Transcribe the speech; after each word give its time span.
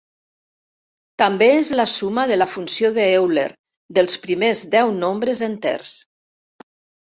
També 1.21 1.49
és 1.57 1.69
la 1.79 1.85
suma 1.91 2.23
de 2.31 2.39
la 2.39 2.47
funció 2.55 2.91
d'Euler 2.97 3.45
dels 4.01 4.19
primers 4.27 4.67
deu 4.79 4.97
nombres 5.05 5.47
enters. 5.53 5.97